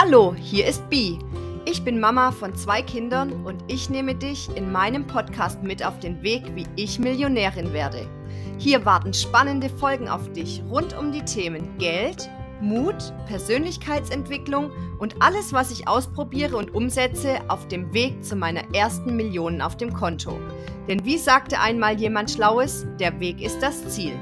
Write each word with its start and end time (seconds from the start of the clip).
Hallo, 0.00 0.32
hier 0.40 0.64
ist 0.64 0.88
Bi. 0.88 1.18
Ich 1.64 1.82
bin 1.82 1.98
Mama 1.98 2.30
von 2.30 2.54
zwei 2.54 2.82
Kindern 2.82 3.44
und 3.44 3.64
ich 3.66 3.90
nehme 3.90 4.14
dich 4.14 4.48
in 4.54 4.70
meinem 4.70 5.04
Podcast 5.08 5.64
mit 5.64 5.84
auf 5.84 5.98
den 5.98 6.22
Weg, 6.22 6.44
wie 6.54 6.66
ich 6.76 7.00
Millionärin 7.00 7.72
werde. 7.72 8.06
Hier 8.58 8.84
warten 8.84 9.12
spannende 9.12 9.68
Folgen 9.68 10.08
auf 10.08 10.32
dich 10.32 10.62
rund 10.70 10.96
um 10.96 11.10
die 11.10 11.24
Themen 11.24 11.76
Geld, 11.78 12.30
Mut, 12.60 13.12
Persönlichkeitsentwicklung 13.26 14.70
und 15.00 15.16
alles, 15.20 15.52
was 15.52 15.72
ich 15.72 15.88
ausprobiere 15.88 16.56
und 16.56 16.72
umsetze 16.72 17.40
auf 17.48 17.66
dem 17.66 17.92
Weg 17.92 18.22
zu 18.22 18.36
meiner 18.36 18.72
ersten 18.72 19.16
Millionen 19.16 19.60
auf 19.60 19.76
dem 19.76 19.92
Konto. 19.92 20.38
Denn 20.86 21.04
wie 21.04 21.18
sagte 21.18 21.58
einmal 21.58 21.98
jemand 21.98 22.30
Schlaues, 22.30 22.86
der 23.00 23.18
Weg 23.18 23.40
ist 23.40 23.60
das 23.60 23.88
Ziel. 23.88 24.14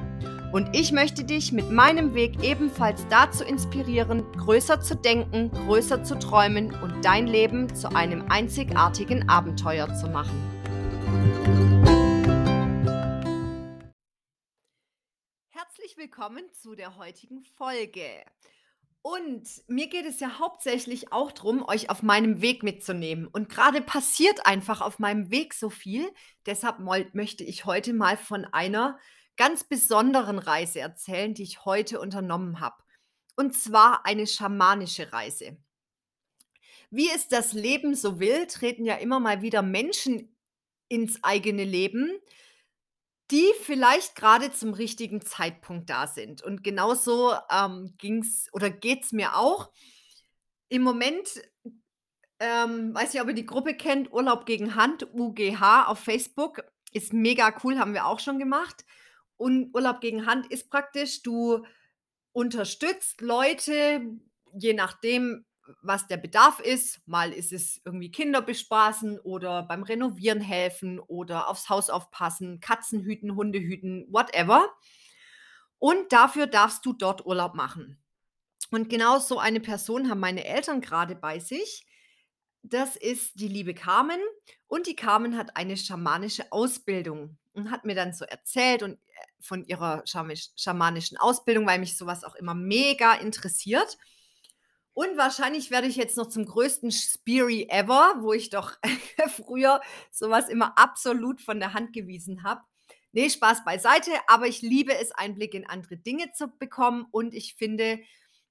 Und 0.57 0.75
ich 0.75 0.91
möchte 0.91 1.23
dich 1.23 1.53
mit 1.53 1.71
meinem 1.71 2.15
Weg 2.15 2.43
ebenfalls 2.43 3.07
dazu 3.09 3.45
inspirieren, 3.45 4.25
größer 4.39 4.81
zu 4.81 4.97
denken, 4.97 5.51
größer 5.51 6.03
zu 6.03 6.19
träumen 6.19 6.73
und 6.83 7.05
dein 7.05 7.27
Leben 7.27 7.77
zu 7.77 7.95
einem 7.95 8.23
einzigartigen 8.31 9.29
Abenteuer 9.29 9.95
zu 9.95 10.09
machen. 10.09 10.35
Herzlich 15.51 15.99
willkommen 15.99 16.51
zu 16.55 16.75
der 16.75 16.97
heutigen 16.97 17.43
Folge. 17.43 18.25
Und 19.03 19.47
mir 19.69 19.89
geht 19.89 20.07
es 20.07 20.21
ja 20.21 20.39
hauptsächlich 20.39 21.13
auch 21.13 21.33
darum, 21.33 21.69
euch 21.69 21.91
auf 21.91 22.03
meinem 22.03 22.41
Weg 22.41 22.63
mitzunehmen. 22.63 23.27
Und 23.27 23.51
gerade 23.51 23.83
passiert 23.83 24.47
einfach 24.47 24.81
auf 24.81 25.01
meinem 25.01 25.31
Weg 25.31 25.53
so 25.53 25.69
viel. 25.69 26.11
Deshalb 26.47 26.79
möchte 27.13 27.45
ich 27.45 27.67
heute 27.67 27.93
mal 27.93 28.17
von 28.17 28.47
einer 28.47 28.99
ganz 29.37 29.65
besonderen 29.65 30.39
Reise 30.39 30.81
erzählen, 30.81 31.35
die 31.35 31.43
ich 31.43 31.65
heute 31.65 32.01
unternommen 32.01 32.61
habe. 32.61 32.77
Und 33.37 33.55
zwar 33.55 34.07
eine 34.07 34.27
schamanische 34.27 35.13
Reise. 35.13 35.57
Wie 36.91 37.11
es 37.11 37.29
das 37.29 37.53
Leben 37.53 37.95
so 37.95 38.21
will, 38.21 38.47
treten 38.47 38.85
ja 38.85 38.95
immer 38.95 39.21
mal 39.21 39.43
wieder 39.43 39.63
Menschen 39.63 40.37
ins 40.89 41.23
eigene 41.23 41.65
Leben, 41.65 42.13
die 43.31 43.53
vielleicht 43.63 44.15
gerade 44.15 44.53
zum 44.53 44.73
richtigen 44.73 45.21
Zeitpunkt 45.21 45.91
da 45.91 46.07
sind. 46.07 46.43
Und 46.43 46.63
genauso 46.63 47.35
ähm, 47.51 47.95
ging 47.99 48.23
es 48.23 48.49
oder 48.53 48.71
geht 48.71 49.05
es 49.05 49.13
mir 49.13 49.37
auch. 49.37 49.73
Im 50.69 50.83
Moment, 50.83 51.29
ähm, 52.39 52.95
weiß 52.95 53.13
nicht, 53.13 53.23
ob 53.23 53.29
ihr 53.29 53.35
die 53.35 53.47
Gruppe 53.47 53.75
kennt, 53.75 54.13
Urlaub 54.13 54.47
gegen 54.47 54.77
Hand, 54.77 55.09
UGH 55.13 55.87
auf 55.87 55.99
Facebook, 55.99 56.65
ist 56.93 57.13
mega 57.13 57.55
cool, 57.65 57.79
haben 57.79 57.95
wir 57.95 58.07
auch 58.07 58.21
schon 58.21 58.39
gemacht. 58.39 58.85
Und 59.37 59.75
Urlaub 59.75 60.01
gegen 60.01 60.27
Hand 60.27 60.47
ist 60.51 60.71
praktisch, 60.71 61.23
du 61.23 61.65
unterstützt 62.33 63.21
Leute, 63.21 64.03
je 64.53 64.75
nachdem, 64.75 65.45
was 65.83 66.07
der 66.07 66.17
Bedarf 66.17 66.61
ist. 66.61 67.01
Mal 67.07 67.33
ist 67.33 67.53
es 67.53 67.81
irgendwie 67.85 68.11
Kinder 68.11 68.43
bespaßen 68.43 69.19
oder 69.21 69.63
beim 69.63 69.83
Renovieren 69.83 70.41
helfen 70.41 70.99
oder 71.01 71.49
aufs 71.49 71.69
Haus 71.69 71.91
aufpassen, 71.91 72.61
Katzen 72.61 73.03
hüten, 73.03 73.37
Hunde 73.37 73.59
hüten, 73.59 74.07
whatever. 74.11 74.69
Und 75.79 76.13
dafür 76.13 76.47
darfst 76.47 76.87
du 76.87 76.93
dort 76.93 77.27
Urlaub 77.27 77.55
machen. 77.55 77.99
Und 78.71 78.89
genau 78.89 79.19
so 79.19 79.39
eine 79.39 79.61
Person 79.61 80.11
haben 80.11 80.21
meine 80.21 80.45
Eltern 80.45 80.81
gerade 80.81 81.15
bei 81.15 81.39
sich. 81.39 81.87
Das 82.69 82.97
ist 82.97 83.39
die 83.39 83.47
liebe 83.47 83.75
Carmen. 83.75 84.21
Und 84.67 84.89
die 84.89 84.97
Carmen 84.97 85.37
hat 85.37 85.57
eine 85.57 85.77
schamanische 85.77 86.51
Ausbildung 86.51 87.39
und 87.53 87.71
hat 87.71 87.85
mir 87.85 87.95
dann 87.95 88.13
so 88.13 88.25
erzählt 88.25 88.83
und 88.83 88.99
von 89.41 89.65
ihrer 89.65 90.03
schamanischen 90.05 91.17
Ausbildung, 91.17 91.67
weil 91.67 91.79
mich 91.79 91.97
sowas 91.97 92.25
auch 92.25 92.35
immer 92.35 92.55
mega 92.55 93.15
interessiert. 93.15 93.97
Und 94.95 95.17
wahrscheinlich 95.17 95.71
werde 95.71 95.87
ich 95.87 95.97
jetzt 95.97 96.17
noch 96.17 96.27
zum 96.27 96.45
größten 96.45 96.91
Spiri 96.91 97.69
ever, 97.71 98.17
wo 98.21 98.33
ich 98.33 98.51
doch 98.51 98.73
früher 99.29 99.81
sowas 100.11 100.49
immer 100.49 100.77
absolut 100.77 101.41
von 101.41 101.61
der 101.61 101.73
Hand 101.73 101.93
gewiesen 101.93 102.43
habe. 102.43 102.63
Nee, 103.13 103.31
Spaß 103.31 103.65
beiseite, 103.65 104.11
aber 104.27 104.49
ich 104.49 104.61
liebe 104.61 104.95
es, 104.95 105.13
Einblick 105.13 105.55
in 105.55 105.67
andere 105.67 105.97
Dinge 105.97 106.33
zu 106.33 106.49
bekommen 106.49 107.07
und 107.13 107.33
ich 107.33 107.55
finde, 107.55 108.01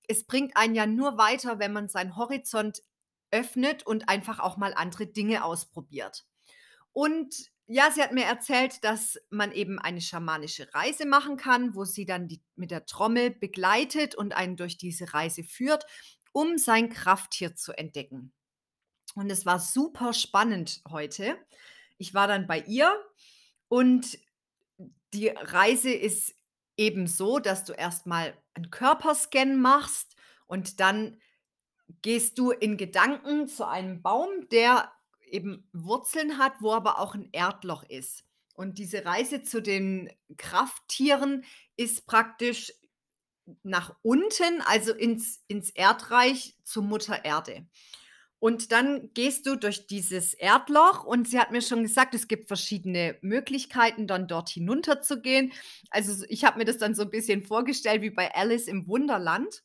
es 0.07 0.25
bringt 0.25 0.55
einen 0.55 0.75
ja 0.75 0.85
nur 0.85 1.17
weiter, 1.17 1.59
wenn 1.59 1.73
man 1.73 1.89
seinen 1.89 2.15
Horizont 2.15 2.81
öffnet 3.35 3.85
und 3.85 4.07
einfach 4.07 4.39
auch 4.39 4.55
mal 4.55 4.73
andere 4.73 5.07
Dinge 5.07 5.43
ausprobiert. 5.43 6.25
Und 6.93 7.35
ja, 7.67 7.91
sie 7.91 8.01
hat 8.01 8.13
mir 8.13 8.23
erzählt, 8.23 8.83
dass 8.83 9.19
man 9.29 9.51
eben 9.51 9.77
eine 9.77 9.99
schamanische 9.99 10.73
Reise 10.73 11.05
machen 11.05 11.35
kann, 11.35 11.75
wo 11.75 11.83
sie 11.83 12.05
dann 12.05 12.29
die, 12.29 12.41
mit 12.55 12.71
der 12.71 12.85
Trommel 12.85 13.31
begleitet 13.31 14.15
und 14.15 14.33
einen 14.37 14.55
durch 14.55 14.77
diese 14.77 15.13
Reise 15.13 15.43
führt, 15.43 15.85
um 16.31 16.57
sein 16.57 16.89
Krafttier 16.89 17.55
zu 17.55 17.73
entdecken. 17.73 18.31
Und 19.15 19.29
es 19.29 19.45
war 19.45 19.59
super 19.59 20.13
spannend 20.13 20.81
heute. 20.89 21.37
Ich 21.97 22.13
war 22.13 22.27
dann 22.27 22.47
bei 22.47 22.61
ihr 22.61 22.93
und 23.67 24.17
die 25.13 25.29
Reise 25.29 25.91
ist 25.91 26.35
eben 26.77 27.07
so, 27.07 27.39
dass 27.39 27.65
du 27.65 27.73
erstmal 27.73 28.37
einen 28.53 28.69
Körperscan 28.69 29.59
machst 29.59 30.15
und 30.45 30.79
dann 30.79 31.19
gehst 32.01 32.37
du 32.37 32.51
in 32.51 32.77
Gedanken 32.77 33.47
zu 33.47 33.67
einem 33.67 34.01
Baum, 34.01 34.47
der 34.51 34.91
eben 35.21 35.67
Wurzeln 35.73 36.37
hat, 36.37 36.53
wo 36.61 36.73
aber 36.73 36.99
auch 36.99 37.15
ein 37.15 37.29
Erdloch 37.31 37.83
ist. 37.83 38.23
Und 38.55 38.77
diese 38.77 39.05
Reise 39.05 39.43
zu 39.43 39.61
den 39.61 40.09
Krafttieren 40.37 41.43
ist 41.75 42.07
praktisch 42.07 42.71
nach 43.63 43.95
unten, 44.01 44.61
also 44.65 44.93
ins, 44.93 45.43
ins 45.47 45.69
Erdreich 45.69 46.57
zur 46.63 46.83
Mutter 46.83 47.25
Erde. 47.25 47.67
Und 48.39 48.71
dann 48.71 49.11
gehst 49.13 49.45
du 49.45 49.55
durch 49.55 49.87
dieses 49.87 50.33
Erdloch 50.33 51.03
und 51.03 51.27
sie 51.27 51.39
hat 51.39 51.51
mir 51.51 51.61
schon 51.61 51.83
gesagt, 51.83 52.13
es 52.13 52.27
gibt 52.27 52.47
verschiedene 52.47 53.17
Möglichkeiten, 53.21 54.07
dann 54.07 54.27
dort 54.27 54.49
hinunter 54.49 55.01
zu 55.01 55.21
gehen. 55.21 55.51
Also 55.89 56.25
ich 56.29 56.43
habe 56.43 56.59
mir 56.59 56.65
das 56.65 56.77
dann 56.77 56.95
so 56.95 57.03
ein 57.03 57.09
bisschen 57.09 57.43
vorgestellt 57.43 58.01
wie 58.01 58.09
bei 58.09 58.33
Alice 58.35 58.67
im 58.67 58.87
Wunderland. 58.87 59.63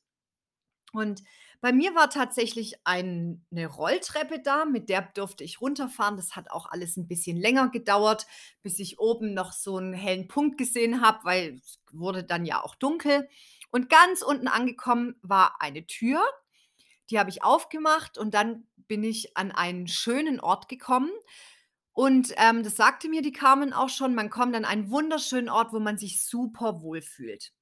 Und 0.92 1.22
bei 1.60 1.72
mir 1.72 1.94
war 1.94 2.10
tatsächlich 2.10 2.74
ein 2.84 3.44
'ne 3.50 3.66
Rolltreppe 3.66 4.40
da, 4.40 4.64
mit 4.64 4.88
der 4.88 5.02
durfte 5.14 5.44
ich 5.44 5.60
runterfahren. 5.60 6.16
Das 6.16 6.36
hat 6.36 6.50
auch 6.50 6.66
alles 6.70 6.96
ein 6.96 7.08
bisschen 7.08 7.36
länger 7.36 7.68
gedauert, 7.70 8.26
bis 8.62 8.78
ich 8.78 8.98
oben 8.98 9.34
noch 9.34 9.52
so 9.52 9.76
einen 9.76 9.92
hellen 9.94 10.28
Punkt 10.28 10.58
gesehen 10.58 11.00
habe, 11.02 11.18
weil 11.24 11.60
es 11.62 11.78
wurde 11.92 12.24
dann 12.24 12.44
ja 12.46 12.62
auch 12.62 12.74
dunkel. 12.74 13.28
Und 13.70 13.88
ganz 13.90 14.22
unten 14.22 14.48
angekommen 14.48 15.16
war 15.22 15.56
eine 15.60 15.86
Tür, 15.86 16.20
die 17.10 17.18
habe 17.18 17.30
ich 17.30 17.42
aufgemacht 17.42 18.18
und 18.18 18.34
dann 18.34 18.66
bin 18.88 19.04
ich 19.04 19.36
an 19.36 19.52
einen 19.52 19.88
schönen 19.88 20.40
Ort 20.40 20.68
gekommen. 20.68 21.10
Und, 21.92 22.34
ähm, 22.38 22.62
das 22.64 22.76
sagte 22.76 23.08
mir 23.08 23.22
die 23.22 23.32
Carmen 23.32 23.72
auch 23.72 23.88
schon, 23.90 24.14
man 24.14 24.30
kommt 24.30 24.56
an 24.56 24.64
einen 24.64 24.90
wunderschönen 24.90 25.48
Ort, 25.50 25.72
wo 25.72 25.80
man 25.80 25.98
sich 25.98 26.24
super 26.24 26.82
wohl 26.82 27.02
fühlt. 27.02 27.52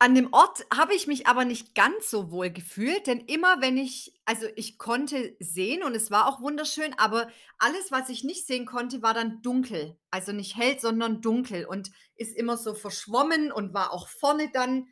An 0.00 0.14
dem 0.14 0.32
Ort 0.32 0.66
habe 0.76 0.94
ich 0.94 1.06
mich 1.06 1.26
aber 1.28 1.44
nicht 1.44 1.74
ganz 1.74 2.10
so 2.10 2.30
wohl 2.30 2.50
gefühlt, 2.50 3.06
denn 3.06 3.20
immer 3.20 3.60
wenn 3.60 3.76
ich 3.76 4.12
also, 4.26 4.46
ich 4.56 4.76
konnte 4.78 5.36
sehen 5.38 5.82
und 5.82 5.94
es 5.94 6.10
war 6.10 6.26
auch 6.26 6.40
wunderschön, 6.40 6.94
aber 6.98 7.28
alles, 7.58 7.92
was 7.92 8.08
ich 8.08 8.24
nicht 8.24 8.46
sehen 8.46 8.66
konnte, 8.66 9.02
war 9.02 9.14
dann 9.14 9.40
dunkel. 9.42 9.96
Also, 10.10 10.32
nicht 10.32 10.56
hell, 10.56 10.78
sondern 10.80 11.20
dunkel 11.22 11.64
und 11.66 11.90
ist 12.16 12.36
immer 12.36 12.56
so 12.56 12.74
verschwommen 12.74 13.52
und 13.52 13.72
war 13.74 13.92
auch 13.92 14.08
vorne 14.08 14.50
dann 14.52 14.88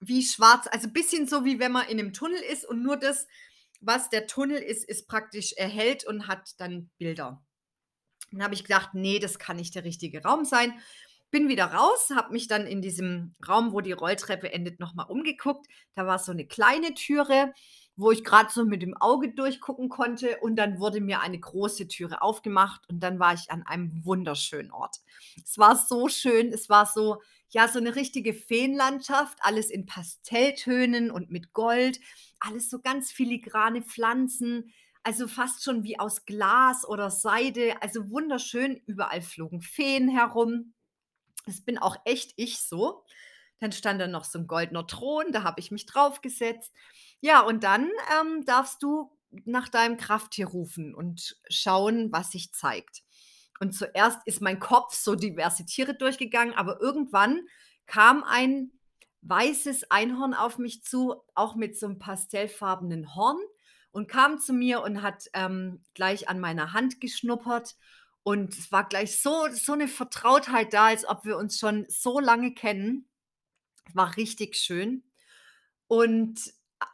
wie 0.00 0.22
schwarz. 0.22 0.66
Also, 0.70 0.88
bisschen 0.88 1.26
so, 1.26 1.44
wie 1.44 1.58
wenn 1.58 1.72
man 1.72 1.88
in 1.88 1.98
einem 1.98 2.12
Tunnel 2.12 2.40
ist 2.40 2.64
und 2.66 2.82
nur 2.82 2.96
das, 2.96 3.26
was 3.80 4.10
der 4.10 4.26
Tunnel 4.26 4.58
ist, 4.58 4.84
ist 4.88 5.06
praktisch 5.08 5.52
erhellt 5.54 6.06
und 6.06 6.26
hat 6.28 6.50
dann 6.58 6.90
Bilder. 6.98 7.44
Dann 8.32 8.42
habe 8.44 8.54
ich 8.54 8.64
gedacht: 8.64 8.94
„Ne, 8.94 9.20
das 9.20 9.38
kann 9.38 9.56
nicht 9.56 9.74
der 9.74 9.84
richtige 9.84 10.22
Raum 10.22 10.44
sein.“ 10.44 10.74
Bin 11.34 11.48
wieder 11.48 11.66
raus, 11.66 12.10
habe 12.14 12.32
mich 12.32 12.46
dann 12.46 12.64
in 12.64 12.80
diesem 12.80 13.34
Raum, 13.48 13.72
wo 13.72 13.80
die 13.80 13.90
Rolltreppe 13.90 14.52
endet, 14.52 14.78
noch 14.78 14.94
mal 14.94 15.02
umgeguckt. 15.02 15.66
Da 15.96 16.06
war 16.06 16.20
so 16.20 16.30
eine 16.30 16.46
kleine 16.46 16.94
Türe, 16.94 17.52
wo 17.96 18.12
ich 18.12 18.22
gerade 18.22 18.52
so 18.52 18.64
mit 18.64 18.82
dem 18.82 18.96
Auge 18.96 19.34
durchgucken 19.34 19.88
konnte 19.88 20.38
und 20.42 20.54
dann 20.54 20.78
wurde 20.78 21.00
mir 21.00 21.22
eine 21.22 21.40
große 21.40 21.88
Türe 21.88 22.22
aufgemacht 22.22 22.88
und 22.88 23.00
dann 23.00 23.18
war 23.18 23.34
ich 23.34 23.50
an 23.50 23.64
einem 23.64 24.04
wunderschönen 24.04 24.70
Ort. 24.70 24.98
Es 25.42 25.58
war 25.58 25.74
so 25.74 26.06
schön, 26.06 26.52
es 26.52 26.68
war 26.68 26.86
so 26.86 27.20
ja, 27.48 27.66
so 27.66 27.80
eine 27.80 27.96
richtige 27.96 28.32
Feenlandschaft, 28.32 29.38
alles 29.40 29.70
in 29.70 29.86
Pastelltönen 29.86 31.10
und 31.10 31.30
mit 31.32 31.52
Gold, 31.52 31.98
alles 32.38 32.70
so 32.70 32.78
ganz 32.80 33.10
filigrane 33.10 33.82
Pflanzen, 33.82 34.72
also 35.02 35.26
fast 35.26 35.64
schon 35.64 35.82
wie 35.82 35.98
aus 35.98 36.26
Glas 36.26 36.88
oder 36.88 37.10
Seide, 37.10 37.82
also 37.82 38.08
wunderschön. 38.08 38.80
Überall 38.86 39.20
flogen 39.20 39.60
Feen 39.60 40.08
herum. 40.08 40.73
Das 41.46 41.60
bin 41.62 41.78
auch 41.78 41.96
echt 42.04 42.32
ich 42.36 42.58
so. 42.60 43.04
Dann 43.60 43.72
stand 43.72 44.00
da 44.00 44.06
noch 44.06 44.24
so 44.24 44.38
ein 44.38 44.46
goldener 44.46 44.86
Thron, 44.86 45.32
da 45.32 45.42
habe 45.42 45.60
ich 45.60 45.70
mich 45.70 45.86
draufgesetzt. 45.86 46.72
Ja, 47.20 47.40
und 47.40 47.64
dann, 47.64 47.90
ähm, 48.20 48.44
darfst 48.44 48.82
du 48.82 49.16
nach 49.44 49.68
deinem 49.68 49.96
Krafttier 49.96 50.46
rufen 50.46 50.94
und 50.94 51.36
schauen, 51.48 52.12
was 52.12 52.30
sich 52.32 52.52
zeigt. 52.52 53.02
Und 53.60 53.72
zuerst 53.74 54.20
ist 54.26 54.40
mein 54.40 54.58
Kopf 54.60 54.94
so 54.94 55.14
diverse 55.14 55.64
Tiere 55.66 55.94
durchgegangen, 55.94 56.54
aber 56.54 56.80
irgendwann 56.80 57.40
kam 57.86 58.24
ein 58.24 58.72
weißes 59.22 59.90
Einhorn 59.90 60.34
auf 60.34 60.58
mich 60.58 60.82
zu, 60.84 61.22
auch 61.34 61.54
mit 61.56 61.78
so 61.78 61.88
'nem 61.88 61.98
pastellfarbenen 61.98 63.14
Horn 63.14 63.38
und 63.92 64.08
kam 64.08 64.38
zu 64.40 64.52
mir 64.52 64.82
und 64.82 65.02
hat, 65.02 65.24
ähm, 65.34 65.82
gleich 65.94 66.28
an 66.28 66.40
meiner 66.40 66.72
Hand 66.72 67.00
geschnuppert. 67.00 67.76
Und 68.26 68.56
es 68.56 68.72
war 68.72 68.88
gleich 68.88 69.20
so 69.20 69.48
so 69.52 69.74
'ne 69.74 69.86
Vertrautheit 69.86 70.72
da, 70.72 70.86
als 70.86 71.06
ob 71.06 71.26
wir 71.26 71.36
uns 71.36 71.58
schon 71.58 71.84
so 71.88 72.18
lange 72.20 72.54
kennen. 72.54 73.06
War 73.94 74.16
richtig 74.16 74.56
schön. 74.56 75.04
Und 75.88 76.40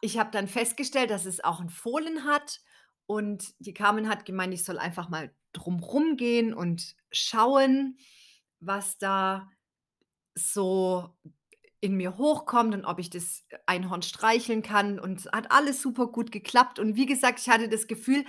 ich 0.02 0.18
habe 0.18 0.30
dann 0.32 0.48
festgestellt, 0.48 1.10
dass 1.10 1.26
es 1.26 1.42
auch 1.44 1.60
'n 1.60 1.70
Fohlen 1.70 2.24
hat 2.26 2.60
und 3.06 3.54
die 3.60 3.74
Carmen 3.74 4.08
hat 4.08 4.26
gemeint, 4.26 4.54
ich 4.54 4.64
soll 4.64 4.78
einfach 4.78 5.08
mal 5.10 5.34
drum 5.54 5.80
rumgehen 5.80 6.54
und 6.54 6.96
schauen, 7.12 7.98
was 8.60 8.98
da 8.98 9.50
so 10.36 11.10
in 11.82 11.96
mir 11.96 12.18
hochkommt 12.18 12.74
und 12.74 12.84
ob 12.86 12.98
ich 13.00 13.10
das 13.10 13.44
Einhorn 13.66 14.02
streicheln 14.02 14.62
kann 14.62 15.00
und 15.00 15.26
hat 15.32 15.52
alles 15.52 15.82
super 15.82 16.08
gut 16.08 16.32
geklappt. 16.32 16.78
Und 16.80 16.96
wie 16.96 17.06
gesagt, 17.06 17.40
ich 17.40 17.48
hatte 17.50 17.68
das 17.70 17.86
Gefühl, 17.88 18.24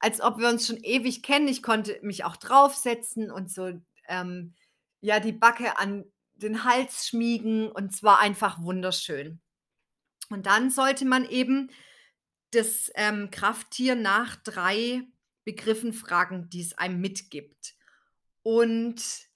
als 0.00 0.20
ob 0.20 0.38
wir 0.38 0.48
uns 0.48 0.66
schon 0.66 0.78
ewig 0.78 1.22
kennen. 1.22 1.46
Ich 1.46 1.62
konnte 1.62 1.98
mich 2.02 2.24
auch 2.24 2.36
draufsetzen 2.36 3.30
und 3.30 3.50
so, 3.50 3.80
ähm, 4.08 4.54
ja, 5.00 5.20
die 5.20 5.32
Backe 5.32 5.78
an 5.78 6.04
den 6.34 6.64
Hals 6.64 7.06
schmiegen 7.06 7.70
und 7.70 7.92
es 7.92 8.02
war 8.02 8.18
einfach 8.18 8.62
wunderschön. 8.62 9.40
Und 10.30 10.46
dann 10.46 10.70
sollte 10.70 11.04
man 11.04 11.28
eben 11.28 11.70
das, 12.50 12.90
ähm, 12.94 13.30
Krafttier 13.30 13.94
nach 13.94 14.36
3 14.36 15.02
Begriffen 15.44 15.92
fragen, 15.92 16.48
die 16.48 16.62
es 16.62 16.76
einem 16.76 17.00
mitgibt. 17.00 17.74
Und 18.42 19.29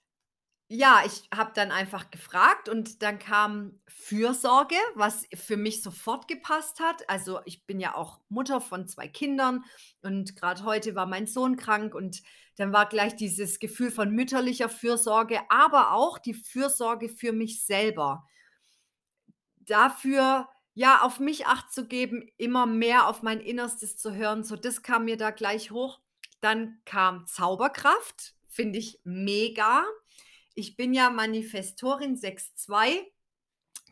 ja, 0.75 1.03
ich 1.07 1.29
habe 1.33 1.53
dann 1.55 1.71
einfach 1.71 2.11
gefragt 2.11 2.69
und 2.69 3.03
dann 3.03 3.21
kam 3.21 3.79
Fürsorge, 3.87 4.75
was 4.97 5.25
für 5.33 5.57
mich 5.57 5.83
sofort 5.83 6.27
gepasst 6.27 6.81
hat. 6.81 7.09
Also, 7.09 7.41
ich 7.45 7.65
bin 7.65 7.79
ja 7.79 7.95
auch 7.95 8.21
Mutter 8.29 8.61
von 8.61 8.89
2 8.89 9.07
Kindern 9.07 9.65
und 10.03 10.35
grad 10.35 10.65
heute 10.65 10.97
war 10.97 11.07
mein 11.07 11.29
Sohn 11.29 11.57
krank 11.57 11.95
und 11.95 12.23
dann 12.57 12.73
war 12.73 12.89
gleich 12.89 13.15
dieses 13.15 13.61
Gefühl 13.61 13.93
von 13.93 14.11
mütterlicher 14.11 14.69
Fürsorge, 14.69 15.41
aber 15.49 15.93
auch 15.93 16.19
die 16.19 16.35
Fürsorge 16.35 17.09
für 17.09 17.33
mich 17.33 17.65
selber. 17.65 18.27
Dafür, 19.61 20.49
ja, 20.75 21.03
auf 21.03 21.21
mich 21.21 21.47
Acht 21.47 21.73
zu 21.73 21.87
geben, 21.87 22.29
immer 22.37 22.67
mehr 22.67 23.07
auf 23.07 23.23
mein 23.23 23.41
Innerstes 23.41 23.97
zu 23.97 24.13
hören, 24.13 24.43
so 24.43 24.57
das 24.57 24.83
kam 24.83 25.05
mir 25.05 25.17
da 25.17 25.31
gleich 25.31 25.71
hoch. 25.71 26.01
Dann 26.41 26.81
kam 26.85 27.27
Zauberkraft, 27.27 28.35
finde 28.49 28.79
ich 28.81 29.01
mega. 29.05 29.85
Ich 30.55 30.77
bin 30.77 30.95
ja 30.95 31.11
Manifestorin 31.11 32.17
6.2. 32.17 33.13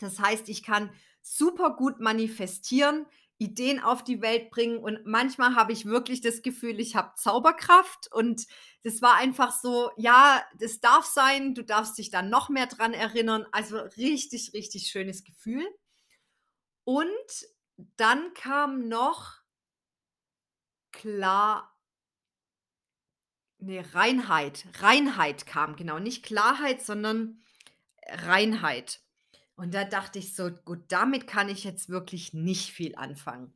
Das 0.01 0.19
heißt, 0.19 0.49
ich 0.49 0.63
kann 0.63 0.91
super 1.23 1.77
gut 1.77 2.01
manifestieren, 2.01 3.07
Ideen 3.39 3.81
auf 3.81 4.05
die 4.05 4.21
Welt 4.21 4.51
bringen 4.51 4.79
und 4.79 5.05
manchmal 5.05 5.57
habe 5.57 5.73
ich 5.73 5.85
wirklich 5.85 6.21
das 6.21 6.43
Gefühl, 6.43 6.79
ich 6.79 6.95
habe 6.95 7.15
Zauberkraft 7.17 8.13
und 8.13 8.47
das 8.85 9.03
war 9.03 9.17
einfach 9.17 9.53
so, 9.53 9.91
ja, 9.97 10.43
das 10.59 10.81
darf 10.81 11.05
sein, 11.07 11.55
du 11.55 11.65
darfst 11.65 11.99
dich 11.99 12.11
da 12.11 12.23
noch 12.23 12.49
mehr 12.49 12.67
dran 12.67 12.95
erinnern. 12.95 13.47
Also, 13.53 13.79
richtig, 13.79 14.53
richtig 14.55 14.89
schönes 14.89 15.25
Gefühl. 15.25 15.67
Und 16.85 17.47
dann 17.97 18.33
kam 18.35 18.89
noch 18.89 19.43
klar 20.93 21.72
Ne, 23.63 23.85
Reinheit. 23.95 24.67
Reinheit 24.81 25.47
kam, 25.47 25.77
genau. 25.77 26.01
Nicht 26.01 26.25
Klarheit, 26.25 26.83
sondern 26.83 27.39
Reinheit. 28.09 29.01
Und 29.57 29.75
da 29.75 29.85
dachte 29.85 30.19
ich 30.21 30.35
so: 30.35 30.51
„Gut, 30.65 30.81
damit 30.89 31.27
kann 31.29 31.49
ich 31.49 31.65
jetzt 31.65 31.89
wirklich 31.91 32.35
nicht 32.35 32.73
viel 32.73 32.97
anfangen.“ 32.97 33.55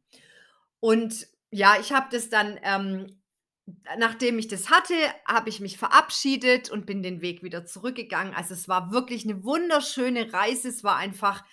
Und 0.81 1.29
ja, 1.53 1.77
ich 1.81 1.93
habe 1.93 2.09
das 2.13 2.31
dann, 2.31 2.59
ähm 2.63 3.19
nachdem 3.99 4.39
ich 4.39 4.49
das 4.49 4.71
hatte, 4.71 4.95
habe 5.27 5.49
ich 5.51 5.61
mich 5.61 5.79
verabschiedet 5.79 6.71
und 6.71 6.87
bin 6.87 7.03
den 7.03 7.23
Weg 7.23 7.43
wieder 7.45 7.67
zurückgegangen. 7.67 8.35
Also, 8.35 8.55
es 8.55 8.69
war 8.69 8.93
wirklich 8.93 9.25
'ne 9.27 9.45
wunderschöne 9.45 10.33
Reise. 10.35 10.69
Es 10.71 10.85
war 10.85 10.97
einfach 10.97 11.45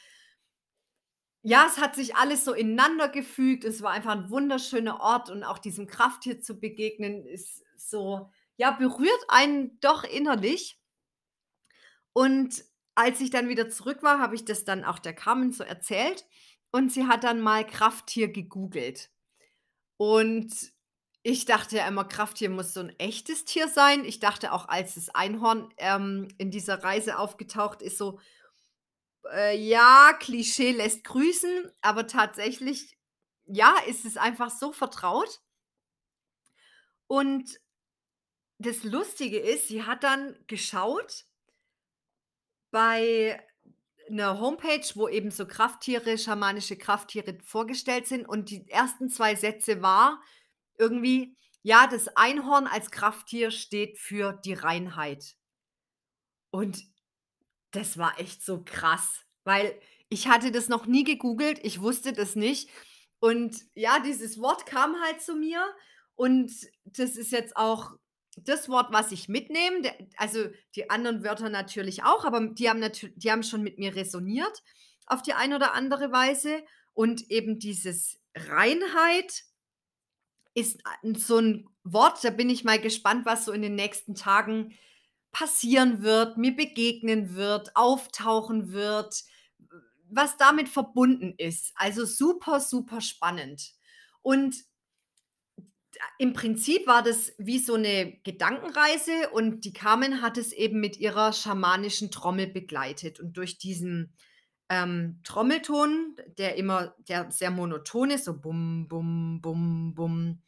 ja, 1.45 1.65
es 1.67 1.77
hat 1.77 1.93
sich 1.95 2.15
alles 2.15 2.45
so 2.45 2.53
ineinander 2.53 3.09
gefügt. 3.09 3.65
Es 3.65 3.81
war 3.81 3.91
einfach 3.91 4.15
'n 4.15 4.29
wunderschöner 4.29 5.01
Ort 5.01 5.29
und 5.29 5.43
auch 5.43 5.59
diesem 5.59 5.87
Krafttier 5.87 6.39
zu 6.39 6.57
begegnen, 6.57 7.25
ist 7.25 7.63
so 7.75 8.31
ja, 8.57 8.71
berührt 8.71 9.25
einen 9.29 9.79
doch 9.81 10.03
innerlich. 10.03 10.77
Und 12.15 12.63
als 12.95 13.19
ich 13.21 13.31
dann 13.31 13.49
wieder 13.49 13.69
zurück 13.69 14.03
war, 14.03 14.19
habe 14.19 14.35
ich 14.35 14.45
das 14.45 14.65
dann 14.65 14.83
auch 14.85 14.99
der 14.99 15.13
Carmen 15.13 15.51
so 15.51 15.63
erzählt 15.63 16.25
und 16.71 16.91
sie 16.91 17.07
hat 17.07 17.23
dann 17.23 17.41
mal 17.41 17.65
Krafttier 17.65 18.31
gegoogelt. 18.31 19.09
Und 19.97 20.53
ich 21.23 21.45
dachte 21.45 21.77
ja 21.77 21.87
immer, 21.87 22.05
Krafttier 22.05 22.49
muss 22.49 22.73
so 22.73 22.81
'n 22.81 22.93
echtes 22.99 23.45
Tier 23.45 23.67
sein. 23.69 24.05
Ich 24.05 24.19
dachte 24.19 24.53
auch, 24.53 24.67
als 24.69 24.95
das 24.95 25.09
Einhorn, 25.09 25.69
ähm, 25.77 26.29
in 26.37 26.51
dieser 26.51 26.83
Reise 26.83 27.19
aufgetaucht 27.19 27.81
ist, 27.81 27.97
so, 27.97 28.19
äh, 29.31 29.57
ja, 29.57 30.13
Klischee 30.19 30.71
lässt 30.71 31.03
grüßen, 31.03 31.71
aber 31.81 32.07
tatsächlich, 32.07 32.97
ja, 33.45 33.75
ist 33.87 34.05
es 34.05 34.17
einfach 34.17 34.49
so 34.51 34.71
vertraut. 34.71 35.41
Und 37.09 37.59
das 38.59 38.83
Lustige 38.83 39.39
ist, 39.39 39.67
sie 39.67 39.83
hat 39.83 40.03
dann 40.03 40.35
geschaut 40.47 41.25
bei 42.73 43.39
'ner 44.09 44.39
Homepage, 44.39 44.83
wo 44.95 45.07
eben 45.07 45.31
so 45.31 45.45
Krafttiere 45.47 46.17
schamanische 46.17 46.77
Krafttiere 46.77 47.37
vorgestellt 47.43 48.07
sind 48.07 48.27
und 48.27 48.49
die 48.49 48.67
ersten 48.69 49.09
2 49.09 49.35
Sätze 49.35 49.81
war 49.83 50.21
irgendwie: 50.79 51.37
„Ja, 51.63 51.87
das 51.87 52.09
Einhorn 52.17 52.67
als 52.67 52.91
Krafttier 52.91 53.51
steht 53.51 53.99
für 53.99 54.33
die 54.45 54.53
Reinheit.“ 54.53 55.35
Und 56.53 56.83
das 57.71 57.97
war 57.97 58.19
echt 58.19 58.43
so 58.43 58.63
krass, 58.63 59.21
weil 59.45 59.79
ich 60.09 60.27
hatte 60.27 60.51
das 60.51 60.69
noch 60.69 60.87
nie 60.87 61.03
gegoogelt, 61.03 61.59
ich 61.63 61.81
wusste 61.81 62.13
das 62.13 62.35
nicht. 62.35 62.69
Und 63.19 63.57
ja, 63.75 63.99
dieses 63.99 64.39
Wort 64.41 64.65
kam 64.67 65.01
halt 65.01 65.21
zu 65.21 65.35
mir 65.35 65.65
und 66.15 66.51
das 66.85 67.17
ist 67.17 67.31
jetzt 67.31 67.57
auch 67.57 67.93
das 68.37 68.69
Wort, 68.69 68.91
was 68.93 69.11
ich 69.11 69.29
mitnehme. 69.29 69.93
Also, 70.17 70.45
die 70.75 70.89
anderen 70.89 71.23
Wörter 71.23 71.49
natürlich 71.49 72.03
auch, 72.03 72.25
aber 72.25 72.47
die 72.47 72.69
haben 72.69 72.79
natü 72.79 73.11
die 73.15 73.31
haben 73.31 73.43
schon 73.43 73.63
mit 73.63 73.79
mir 73.79 73.95
resoniert 73.95 74.63
auf 75.07 75.21
die 75.21 75.33
eine 75.33 75.55
oder 75.57 75.73
andere 75.73 76.11
Weise. 76.11 76.63
Und 76.93 77.29
eben 77.31 77.59
dieses 77.59 78.19
Reinheit 78.35 79.43
ist 80.55 80.81
so 81.15 81.37
'n 81.39 81.67
Wort, 81.83 82.23
da 82.23 82.29
bin 82.29 82.49
ich 82.49 82.63
mal 82.63 82.79
gespannt, 82.79 83.25
was 83.25 83.45
so 83.45 83.51
in 83.51 83.61
den 83.61 83.75
nächsten 83.75 84.15
Tagen 84.15 84.73
passieren 85.31 86.03
wird, 86.03 86.37
mir 86.37 86.55
begegnen 86.55 87.35
wird, 87.35 87.75
auftauchen 87.75 88.71
wird, 88.71 89.23
was 90.09 90.37
damit 90.37 90.69
verbunden 90.69 91.33
ist. 91.37 91.71
Also, 91.75 92.05
super, 92.05 92.59
super 92.59 93.01
spannend. 93.01 93.71
Und 94.21 94.55
im 96.19 96.33
Prinzip 96.33 96.87
war 96.87 97.03
das 97.03 97.33
wie 97.37 97.59
so 97.59 97.77
'ne 97.77 98.19
Gedankenreise 98.23 99.29
und 99.33 99.65
die 99.65 99.73
Carmen 99.73 100.21
hat 100.21 100.37
es 100.37 100.51
eben 100.53 100.79
mit 100.79 100.97
ihrer 100.97 101.33
schamanischen 101.33 102.11
Trommel 102.11 102.47
begleitet. 102.47 103.19
Und 103.19 103.37
durch 103.37 103.57
diesen, 103.59 104.13
ähm, 104.69 105.21
Trommelton, 105.23 106.15
der 106.37 106.55
immer 106.57 106.95
der 107.09 107.31
sehr 107.31 107.51
monoton 107.51 108.11
ist, 108.11 108.25
so 108.25 108.39
bum, 108.39 108.87
bum, 108.89 109.41
bum, 109.41 109.93
bum 109.95 110.41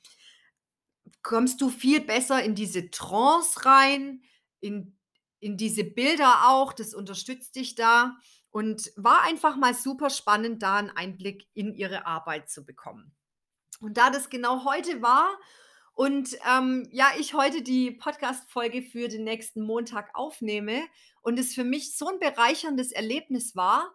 kommst 1.25 1.59
du 1.59 1.69
viel 1.69 2.01
besser 2.01 2.43
in 2.43 2.53
diese 2.53 2.91
Trance 2.91 3.65
rein, 3.65 4.21
in 4.59 4.95
in 5.39 5.57
diese 5.57 5.83
Bilder 5.83 6.47
auch, 6.49 6.71
das 6.73 6.93
unterstützt 6.95 7.55
dich 7.55 7.75
da 7.75 8.15
und 8.51 8.91
war 8.95 9.23
einfach 9.23 9.57
mal 9.57 9.73
super 9.75 10.09
spannend, 10.09 10.61
da 10.63 10.79
'n 10.79 10.89
Einblick 10.91 11.47
in 11.53 11.73
ihre 11.73 12.05
Arbeit 12.07 12.49
zu 12.49 12.63
bekommen. 12.65 13.11
Und 13.81 13.97
da 13.97 14.09
das 14.09 14.29
genau 14.29 14.65
heute 14.65 15.01
war 15.01 15.37
und, 15.93 16.37
ähm, 16.49 16.87
ja, 16.91 17.07
ich 17.19 17.33
heute 17.33 17.61
die 17.61 17.91
Podcast-Folge 17.91 18.81
für 18.81 19.07
den 19.07 19.23
nächsten 19.23 19.61
Montag 19.63 20.09
aufnehme 20.13 20.81
und 21.21 21.39
es 21.39 21.53
für 21.55 21.63
mich 21.63 21.97
so 21.97 22.07
'n 22.09 22.19
bereicherndes 22.19 22.91
Erlebnis 22.91 23.55
war, 23.55 23.93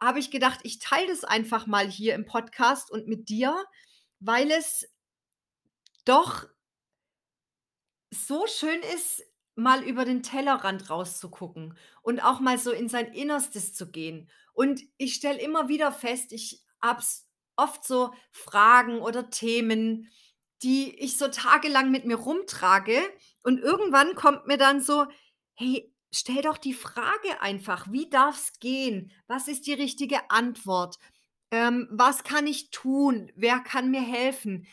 habe 0.00 0.18
ich 0.18 0.30
gedacht, 0.30 0.60
ich 0.64 0.78
teile 0.80 1.08
das 1.08 1.24
einfach 1.24 1.66
mal 1.66 1.88
hier 1.88 2.14
im 2.14 2.26
Podcast 2.26 2.90
und 2.90 3.08
mit 3.08 3.28
dir, 3.28 3.56
weil 4.20 4.50
es 4.50 4.86
doch 6.06 6.46
so 8.12 8.46
schön 8.46 8.80
ist, 8.94 9.22
mal 9.56 9.82
über 9.84 10.04
den 10.04 10.22
Tellerrand 10.22 10.90
rauszugucken 10.90 11.76
und 12.02 12.20
auch 12.20 12.40
mal 12.40 12.58
so 12.58 12.72
in 12.72 12.88
sein 12.88 13.12
Innerstes 13.12 13.72
zu 13.74 13.90
gehen. 13.90 14.28
Und 14.52 14.82
ich 14.98 15.14
stelle 15.14 15.40
immer 15.40 15.68
wieder 15.68 15.92
fest, 15.92 16.32
ich 16.32 16.62
habe 16.82 17.00
s 17.00 17.23
oft 17.56 17.84
so 17.84 18.12
Fragen 18.32 19.00
oder 19.00 19.30
Themen, 19.30 20.08
die 20.62 20.94
ich 20.98 21.18
so 21.18 21.28
tagelang 21.28 21.90
mit 21.90 22.04
mir 22.06 22.16
rumtrage 22.16 22.98
und 23.42 23.58
irgendwann 23.60 24.14
kommt 24.14 24.46
mir 24.46 24.56
dann 24.58 24.80
so: 24.80 25.06
„Hey, 25.54 25.92
stell 26.12 26.42
doch 26.42 26.58
die 26.58 26.74
Frage 26.74 27.40
einfach, 27.40 27.86
wie 27.90 28.08
darf 28.10 28.36
es 28.38 28.58
gehen? 28.60 29.12
Was 29.26 29.48
ist 29.48 29.66
die 29.66 29.74
richtige 29.74 30.30
Antwort? 30.30 30.98
Ähm, 31.50 31.88
was 31.90 32.24
kann 32.24 32.46
ich 32.46 32.70
tun? 32.70 33.30
Wer 33.36 33.60
kann 33.60 33.90
mir 33.90 34.00
helfen? 34.02 34.66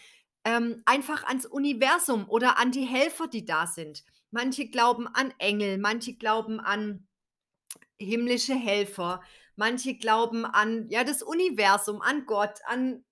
Ähm, 0.45 0.81
einfach 0.85 1.23
ans 1.25 1.45
Universum 1.45 2.27
oder 2.29 2.57
an 2.57 2.71
die 2.71 2.85
Helfer, 2.85 3.27
die 3.27 3.45
da 3.45 3.67
sind. 3.67 4.03
Manche 4.31 4.69
glauben 4.69 5.07
an 5.07 5.33
Engel, 5.37 5.77
manche 5.77 6.15
glauben 6.15 6.59
an 6.59 7.07
himmlische 7.99 8.55
Helfer, 8.55 9.21
manche 9.61 9.93
glauben 9.93 10.43
an 10.43 10.89
ja 10.89 11.03
das 11.03 11.21
Universum, 11.21 12.01
an 12.01 12.25
Gott, 12.25 12.61
an 12.65 13.05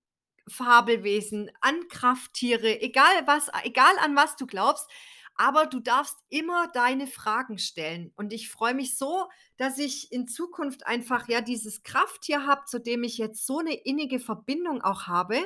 Fabelwesen, 0.48 1.48
an 1.60 1.86
Krafttiere, 1.88 2.80
egal 2.82 3.24
was, 3.24 3.52
egal 3.62 3.96
an 4.00 4.16
was 4.16 4.34
du 4.34 4.48
glaubst, 4.48 4.90
aber 5.36 5.66
du 5.66 5.78
darfst 5.78 6.16
immer 6.28 6.66
deine 6.74 7.06
Fragen 7.06 7.58
stellen. 7.58 8.12
Und 8.16 8.32
ich 8.32 8.50
freue 8.50 8.74
mich 8.74 8.98
so, 8.98 9.28
dass 9.58 9.78
ich 9.78 10.10
in 10.10 10.26
Zukunft 10.26 10.88
einfach 10.88 11.28
ja 11.28 11.40
dieses 11.40 11.84
Krafttier 11.84 12.44
habe, 12.48 12.64
zu 12.66 12.80
dem 12.80 13.04
ich 13.04 13.16
jetzt 13.16 13.46
so 13.46 13.60
eine 13.60 13.74
innige 13.74 14.18
Verbindung 14.18 14.82
auch 14.82 15.06
habe 15.06 15.38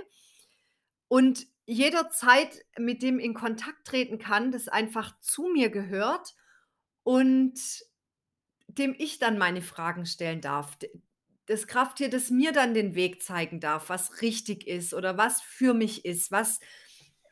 und 1.08 1.46
jederzeit 1.66 2.64
mit 2.78 3.02
dem 3.02 3.18
in 3.18 3.34
Kontakt 3.34 3.86
treten 3.86 4.18
kann, 4.18 4.52
das 4.52 4.68
einfach 4.68 5.20
zu 5.20 5.48
mir 5.52 5.68
gehört 5.68 6.34
und 7.02 7.60
dem 8.78 8.94
ich 8.98 9.18
dann 9.18 9.38
meine 9.38 9.62
Fragen 9.62 10.06
stellen 10.06 10.40
darf. 10.40 10.76
Das 11.46 11.66
Krafttier, 11.66 12.08
das 12.08 12.30
mir 12.30 12.52
dann 12.52 12.74
den 12.74 12.94
Weg 12.94 13.22
zeigen 13.22 13.60
darf, 13.60 13.88
was 13.88 14.22
richtig 14.22 14.66
ist 14.66 14.94
oder 14.94 15.18
was 15.18 15.42
für 15.42 15.74
mich 15.74 16.04
ist, 16.04 16.30
was 16.30 16.60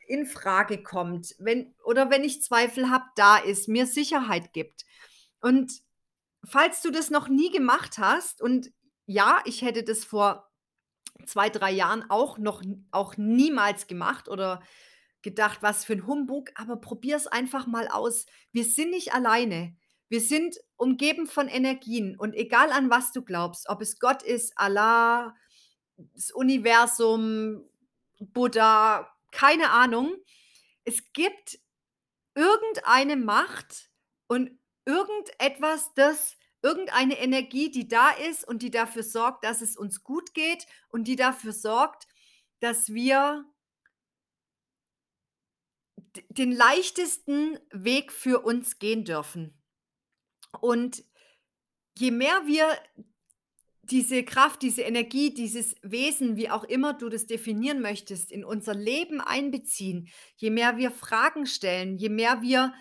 in 0.07 0.25
Frage 0.25 0.83
kommt, 0.83 1.35
wenn 1.39 1.73
oder 1.83 2.09
wenn 2.09 2.23
ich 2.23 2.43
Zweifel 2.43 2.89
habe, 2.89 3.05
da 3.15 3.37
ist, 3.37 3.67
mir 3.67 3.87
Sicherheit 3.87 4.53
gibt. 4.53 4.85
Und 5.41 5.71
falls 6.43 6.81
du 6.81 6.91
das 6.91 7.09
noch 7.09 7.29
nie 7.29 7.51
gemacht 7.51 7.97
hast 7.97 8.41
und 8.41 8.71
ja, 9.05 9.41
ich 9.45 9.61
hätte 9.61 9.83
das 9.83 10.03
vor 10.03 10.49
zwei, 11.25 11.49
drei 11.49 11.71
Jahren 11.71 12.09
auch 12.09 12.37
noch 12.37 12.61
auch 12.91 13.17
niemals 13.17 13.87
gemacht 13.87 14.29
oder 14.29 14.61
gedacht, 15.21 15.59
was 15.61 15.85
für 15.85 15.93
ein 15.93 16.05
Humbug, 16.05 16.51
aber 16.55 16.77
probier 16.77 17.15
es 17.15 17.27
einfach 17.27 17.65
mal 17.65 17.87
aus. 17.87 18.25
Wir 18.51 18.65
sind 18.65 18.91
nicht 18.91 19.13
alleine. 19.13 19.75
Wir 20.13 20.21
sind 20.21 20.59
umgeben 20.77 21.25
von 21.25 21.47
Energien 21.47 22.15
und 22.19 22.35
egal 22.35 22.71
an 22.71 22.91
was 22.91 23.11
du 23.13 23.23
glaubst, 23.23 23.67
ob 23.67 23.81
es 23.81 23.97
Gott 23.97 24.21
ist, 24.21 24.55
Allah, 24.55 25.35
das 25.97 26.29
Universum, 26.29 27.67
Buddha, 28.19 29.11
keine 29.31 29.71
Ahnung. 29.71 30.15
Es 30.83 31.01
gibt 31.13 31.57
irgendeine 32.35 33.15
Macht 33.15 33.89
und 34.27 34.51
irgendetwas, 34.85 35.91
das 35.95 36.37
irgendeine 36.61 37.17
Energie, 37.17 37.71
die 37.71 37.87
da 37.87 38.11
ist 38.11 38.47
und 38.47 38.61
die 38.61 38.69
dafür 38.69 39.01
sorgt, 39.01 39.43
dass 39.43 39.61
es 39.61 39.75
uns 39.75 40.03
gut 40.03 40.35
geht 40.35 40.67
und 40.89 41.07
die 41.07 41.15
dafür 41.15 41.53
sorgt, 41.53 42.05
dass 42.59 42.93
wir 42.93 43.45
den 46.29 46.51
leichtesten 46.51 47.57
Weg 47.71 48.11
für 48.11 48.41
uns 48.41 48.77
gehen 48.77 49.05
dürfen. 49.05 49.59
Und 50.59 51.03
je 51.97 52.11
mehr 52.11 52.43
wir 52.45 52.67
diese 53.83 54.23
Kraft, 54.23 54.61
diese 54.61 54.81
Energie, 54.83 55.33
dieses 55.33 55.75
Wesen, 55.81 56.37
wie 56.37 56.49
auch 56.49 56.63
immer 56.63 56.93
du 56.93 57.09
das 57.09 57.25
definieren 57.25 57.81
möchtest, 57.81 58.31
in 58.31 58.45
unser 58.45 58.73
Leben 58.73 59.19
einbeziehen, 59.19 60.09
je 60.37 60.49
mehr 60.49 60.77
wir 60.77 60.89
Fragen 60.89 61.45
stellen, 61.45 61.97
je 61.97 62.09
mehr 62.09 62.41
wir 62.41 62.73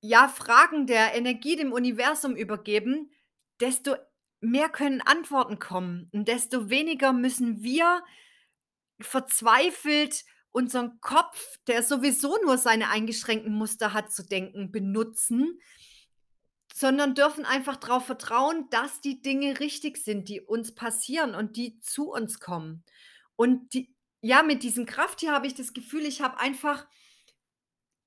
ja 0.00 0.26
Fragen 0.26 0.86
der 0.86 1.14
Energie 1.14 1.54
dem 1.54 1.72
Universum 1.72 2.34
übergeben, 2.34 3.12
desto 3.60 3.94
mehr 4.40 4.68
können 4.68 5.00
Antworten 5.00 5.60
kommen 5.60 6.10
und 6.12 6.26
desto 6.26 6.68
weniger 6.68 7.12
müssen 7.12 7.62
wir 7.62 8.02
verzweifelt 9.00 10.24
unseren 10.50 11.00
Kopf, 11.00 11.58
der 11.68 11.84
sowieso 11.84 12.36
nur 12.44 12.58
seine 12.58 12.88
eingeschränkten 12.88 13.54
Muster 13.54 13.94
hat 13.94 14.12
zu 14.12 14.26
denken, 14.26 14.72
benutzen, 14.72 15.60
sondern 16.74 17.14
dürfen 17.14 17.44
einfach 17.44 17.76
darauf 17.76 18.06
vertrauen, 18.06 18.68
dass 18.70 19.00
die 19.00 19.20
Dinge 19.22 19.60
richtig 19.60 19.98
sind, 19.98 20.28
die 20.28 20.40
uns 20.40 20.74
passieren 20.74 21.34
und 21.34 21.56
die 21.56 21.80
zu 21.80 22.10
uns 22.10 22.40
kommen. 22.40 22.84
Und 23.36 23.74
die 23.74 23.94
ja, 24.24 24.44
mit 24.44 24.62
diesem 24.62 24.86
Krafttier 24.86 25.32
habe 25.32 25.48
ich 25.48 25.54
das 25.54 25.72
Gefühl, 25.72 26.06
ich 26.06 26.22
habe 26.22 26.38
einfach 26.38 26.86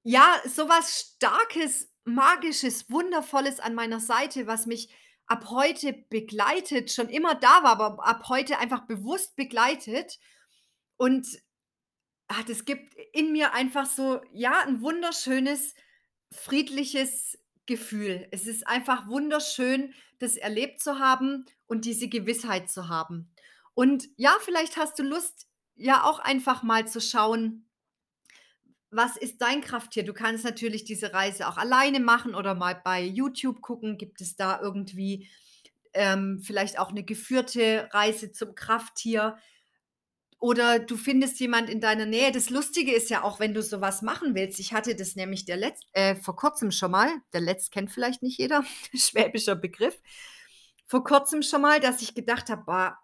ja, 0.07 0.39
so 0.45 0.69
was 0.69 1.15
Starkes, 1.15 1.91
Magisches, 2.03 2.91
Wundervolles 2.91 3.59
an 3.59 3.73
meiner 3.73 3.99
Seite, 3.99 4.45
was 4.45 4.67
mich 4.67 4.93
ab 5.25 5.49
heute 5.49 5.93
begleitet, 6.11 6.91
schon 6.91 7.09
immer 7.09 7.33
da 7.33 7.63
war, 7.63 7.79
aber 7.81 8.07
ab 8.07 8.25
heute 8.29 8.59
einfach 8.59 8.85
bewusst 8.85 9.35
begleitet. 9.35 10.19
Und 10.97 11.27
ah, 12.27 12.43
das 12.47 12.65
gibt 12.65 12.93
in 13.13 13.31
mir 13.31 13.53
einfach 13.53 13.87
so, 13.87 14.21
ja, 14.31 14.61
ein 14.61 14.81
wunderschönes, 14.81 15.73
friedliches 16.31 17.39
Gefühl. 17.65 18.27
Es 18.31 18.47
ist 18.47 18.67
einfach 18.67 19.07
wunderschön, 19.07 19.93
das 20.19 20.35
erlebt 20.35 20.81
zu 20.81 20.99
haben 20.99 21.45
und 21.67 21.85
diese 21.85 22.07
Gewissheit 22.07 22.69
zu 22.69 22.89
haben. 22.89 23.31
Und 23.73 24.07
ja, 24.17 24.35
vielleicht 24.41 24.77
hast 24.77 24.97
du 24.99 25.03
Lust, 25.03 25.47
ja 25.75 26.03
auch 26.03 26.19
einfach 26.19 26.63
mal 26.63 26.87
zu 26.87 27.01
schauen, 27.01 27.65
was 28.91 29.17
ist 29.17 29.41
dein 29.41 29.61
Krafttier? 29.61 30.03
Du 30.03 30.13
kannst 30.13 30.45
natürlich 30.45 30.85
diese 30.85 31.13
Reise 31.13 31.47
auch 31.47 31.57
alleine 31.57 31.99
machen 31.99 32.33
oder 32.33 32.55
mal 32.55 32.79
bei 32.81 33.03
YouTube 33.03 33.61
gucken. 33.61 33.97
Gibt 33.97 34.21
es 34.21 34.37
da 34.37 34.61
irgendwie 34.61 35.27
ähm, 35.93 36.39
vielleicht 36.41 36.79
auch 36.79 36.91
eine 36.91 37.03
geführte 37.03 37.89
Reise 37.91 38.31
zum 38.31 38.55
Krafttier? 38.55 39.37
Oder 40.39 40.79
du 40.79 40.97
findest 40.97 41.39
jemand 41.39 41.69
in 41.69 41.81
deiner 41.81 42.05
Nähe. 42.05 42.31
Das 42.31 42.49
Lustige 42.49 42.93
ist 42.93 43.09
ja 43.09 43.23
auch, 43.23 43.39
wenn 43.39 43.53
du 43.53 43.63
sowas 43.63 44.01
machen 44.01 44.35
willst. 44.35 44.59
Ich 44.59 44.73
hatte 44.73 44.95
das 44.95 45.15
nämlich 45.15 45.45
der 45.45 45.57
Letz 45.57 45.79
äh, 45.93 46.15
vor 46.15 46.35
kurzem 46.35 46.71
schon 46.71 46.91
mal. 46.91 47.09
Der 47.33 47.41
Letzt 47.41 47.71
kennt 47.71 47.91
vielleicht 47.91 48.21
nicht 48.21 48.37
jeder, 48.37 48.63
schwäbischer 48.93 49.55
Begriff. 49.55 49.97
Vor 50.87 51.03
kurzem 51.03 51.41
schon 51.41 51.61
mal, 51.61 51.79
dass 51.79 52.01
ich 52.01 52.13
gedacht 52.13 52.49
habe, 52.49 52.95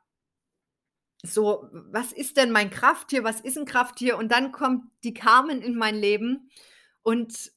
so, 1.23 1.67
was 1.71 2.11
ist 2.11 2.38
denn 2.38 2.51
mein 2.51 2.69
Krafttier? 2.69 3.23
Was 3.23 3.41
ist 3.41 3.57
ein 3.57 3.65
Krafttier? 3.65 4.17
Und 4.17 4.31
dann 4.31 4.51
kommt 4.51 4.85
die 5.03 5.13
Carmen 5.13 5.61
in 5.61 5.75
mein 5.75 5.95
Leben 5.95 6.50
und 7.03 7.51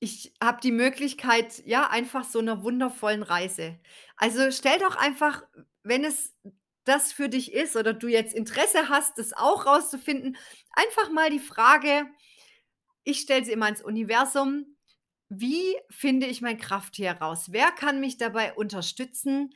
ich 0.00 0.34
habe 0.42 0.60
die 0.62 0.72
Möglichkeit, 0.72 1.62
ja, 1.66 1.88
einfach 1.90 2.24
so 2.24 2.38
einer 2.38 2.62
wundervollen 2.62 3.22
Reise. 3.22 3.78
Also 4.16 4.50
stell 4.50 4.78
doch 4.78 4.96
einfach, 4.96 5.42
wenn 5.82 6.04
es 6.04 6.34
das 6.84 7.12
für 7.12 7.28
dich 7.28 7.52
ist 7.52 7.76
oder 7.76 7.92
du 7.92 8.08
jetzt 8.08 8.34
Interesse 8.34 8.88
hast, 8.88 9.18
das 9.18 9.32
auch 9.32 9.66
rauszufinden, 9.66 10.36
einfach 10.72 11.10
mal 11.10 11.30
die 11.30 11.38
Frage, 11.38 12.06
ich 13.04 13.20
stelle 13.20 13.44
sie 13.44 13.52
immer 13.52 13.68
ins 13.68 13.82
Universum, 13.82 14.76
wie 15.28 15.76
finde 15.88 16.26
ich 16.26 16.42
mein 16.42 16.58
Krafttier 16.58 17.12
raus? 17.12 17.46
Wer 17.50 17.70
kann 17.70 18.00
mich 18.00 18.18
dabei 18.18 18.52
unterstützen, 18.54 19.54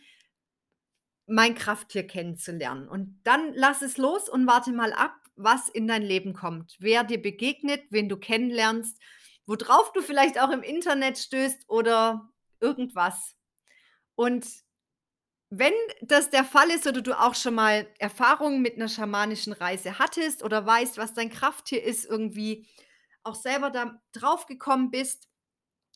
mein 1.27 1.55
Krafttier 1.55 2.07
kennenzulernen? 2.07 2.89
Und 2.89 3.21
dann 3.25 3.53
lass 3.55 3.83
es 3.83 3.97
los 3.97 4.29
und 4.29 4.47
warte 4.47 4.73
mal 4.73 4.93
ab, 4.93 5.15
was 5.37 5.69
in 5.69 5.89
dein 5.89 6.03
Leben 6.03 6.33
kommt, 6.33 6.77
wer 6.79 7.03
dir 7.03 7.21
begegnet, 7.21 7.83
wen 7.91 8.09
du 8.09 8.17
kennenlernst, 8.17 9.01
worauf 9.47 9.93
du 9.93 10.01
vielleicht 10.01 10.41
auch 10.41 10.51
im 10.51 10.63
Internet 10.63 11.19
stößt 11.19 11.69
oder 11.69 12.31
irgendwas. 12.61 13.35
Und 14.15 14.47
wenn 15.59 15.73
das 16.03 16.31
der 16.31 16.45
Fall 16.45 16.71
ist 16.71 16.87
oder 16.87 17.01
du 17.01 17.19
auch 17.19 17.35
schon 17.35 17.55
mal 17.55 17.87
Erfahrungen 17.99 18.63
mit 18.63 18.75
einer 18.77 18.89
schamanischen 18.89 19.53
Reise 19.53 19.99
hattest 19.99 20.43
oder 20.43 20.65
weißt, 20.65 20.99
was 20.99 21.15
dein 21.15 21.31
Krafttier 21.31 21.83
ist, 21.83 22.05
irgendwie 22.05 22.67
auch 23.23 23.35
selber 23.35 23.71
da 23.71 24.01
drauf 24.13 24.47
gekommen 24.47 24.91
bist, 24.91 25.29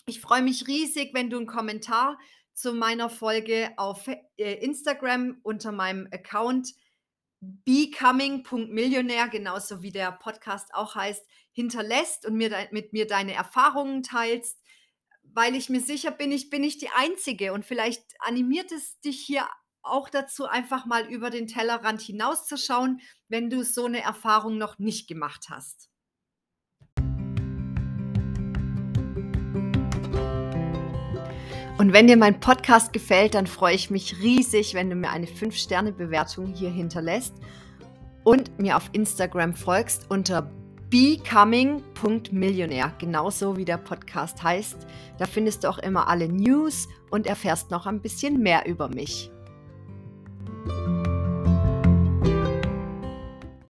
ich 0.06 0.20
freue 0.20 0.42
mich 0.42 0.66
riesig, 0.66 1.12
wenn 1.12 1.28
du 1.28 1.36
einen 1.36 1.46
Kommentar 1.46 2.18
zu 2.54 2.72
meiner 2.72 3.10
Folge 3.10 3.70
auf 3.76 4.08
äh, 4.08 4.54
Instagram 4.64 5.38
unter 5.42 5.70
meinem 5.70 6.08
Account 6.10 6.74
becoming.millionär, 7.40 9.28
genauso 9.28 9.82
wie 9.82 9.92
der 9.92 10.12
Podcast 10.12 10.74
auch 10.74 10.94
heißt, 10.94 11.24
hinterlässt 11.52 12.26
und 12.26 12.36
mir 12.36 12.68
mit 12.72 12.92
mir 12.92 13.06
deine 13.06 13.34
Erfahrungen 13.34 14.02
teilst 14.02 14.60
weil 15.38 15.54
ich 15.54 15.68
mir 15.68 15.80
sicher 15.80 16.10
bin, 16.10 16.32
ich 16.32 16.50
bin 16.50 16.62
nicht 16.62 16.82
die 16.82 16.88
Einzige 16.88 17.52
und 17.52 17.64
vielleicht 17.64 18.02
animiert 18.18 18.72
es 18.72 18.98
dich 19.02 19.20
hier 19.20 19.46
auch 19.82 20.08
dazu, 20.08 20.46
einfach 20.46 20.84
mal 20.84 21.06
über 21.06 21.30
den 21.30 21.46
Tellerrand 21.46 22.00
hinauszuschauen, 22.00 23.00
wenn 23.28 23.48
du 23.48 23.62
so 23.62 23.84
eine 23.84 24.02
Erfahrung 24.02 24.58
noch 24.58 24.80
nicht 24.80 25.06
gemacht 25.06 25.46
hast. 25.48 25.90
Und 31.78 31.92
wenn 31.92 32.08
dir 32.08 32.16
mein 32.16 32.40
Podcast 32.40 32.92
gefällt, 32.92 33.34
dann 33.34 33.46
freue 33.46 33.76
ich 33.76 33.90
mich 33.90 34.18
riesig, 34.20 34.74
wenn 34.74 34.90
du 34.90 34.96
mir 34.96 35.10
eine 35.10 35.26
5-Sterne-Bewertung 35.26 36.52
hier 36.52 36.70
hinterlässt 36.70 37.36
und 38.24 38.58
mir 38.58 38.76
auf 38.76 38.90
Instagram 38.90 39.54
folgst 39.54 40.10
unter 40.10 40.50
becoming.millionär, 40.90 42.92
genauso 42.98 43.56
wie 43.56 43.64
der 43.64 43.78
Podcast 43.78 44.42
heißt. 44.42 44.86
Da 45.18 45.26
findest 45.26 45.64
du 45.64 45.68
auch 45.68 45.78
immer 45.78 46.08
alle 46.08 46.28
News 46.28 46.88
und 47.10 47.26
erfährst 47.26 47.70
noch 47.70 47.86
ein 47.86 48.00
bisschen 48.00 48.40
mehr 48.40 48.66
über 48.66 48.88
mich. 48.88 49.30